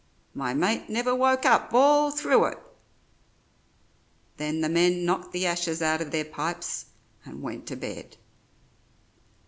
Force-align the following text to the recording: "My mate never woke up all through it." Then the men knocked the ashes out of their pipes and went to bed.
"My 0.33 0.55
mate 0.55 0.89
never 0.89 1.13
woke 1.13 1.45
up 1.45 1.75
all 1.75 2.09
through 2.09 2.45
it." 2.45 2.57
Then 4.37 4.61
the 4.61 4.67
men 4.67 5.05
knocked 5.05 5.31
the 5.31 5.45
ashes 5.45 5.79
out 5.79 6.01
of 6.01 6.09
their 6.09 6.25
pipes 6.25 6.87
and 7.23 7.43
went 7.43 7.67
to 7.67 7.75
bed. 7.75 8.17